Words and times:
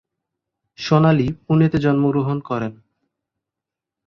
সোনালী 0.79 1.27
পুনেতে 1.45 1.77
জন্মগ্রহণ 1.77 2.37
করেন। 2.39 2.73